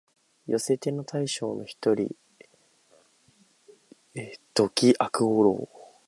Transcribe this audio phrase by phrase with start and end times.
[0.47, 2.15] 寄せ手の大将の一人、
[4.55, 5.69] 土岐悪五郎